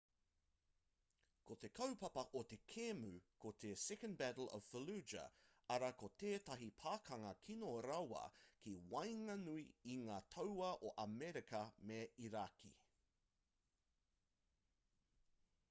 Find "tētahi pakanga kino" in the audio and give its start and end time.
6.23-7.69